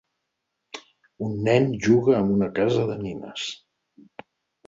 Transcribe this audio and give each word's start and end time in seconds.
Un 1.25 1.35
nen 1.47 1.67
juga 1.87 2.15
amb 2.21 2.33
una 2.37 2.49
casa 2.55 2.85
de 2.87 2.95
nines. 3.05 3.47